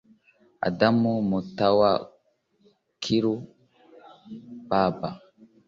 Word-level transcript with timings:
Adam 0.67 0.97
Mutawakilu 1.29 3.33
Baba 4.69 5.09